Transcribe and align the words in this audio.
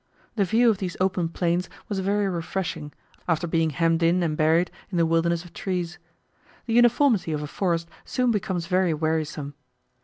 The 0.35 0.45
view 0.45 0.71
of 0.71 0.79
these 0.79 0.97
open 0.99 1.29
plains 1.29 1.69
was 1.87 1.99
very 1.99 2.27
refreshing, 2.27 2.91
after 3.27 3.45
being 3.45 3.69
hemmed 3.69 4.01
in 4.01 4.23
and 4.23 4.35
buried 4.35 4.71
in 4.89 4.97
the 4.97 5.05
wilderness 5.05 5.43
of 5.45 5.53
trees. 5.53 5.99
The 6.65 6.73
uniformity 6.73 7.33
of 7.33 7.43
a 7.43 7.47
forest 7.47 7.87
soon 8.03 8.31
becomes 8.31 8.65
very 8.65 8.95
wearisome. 8.95 9.53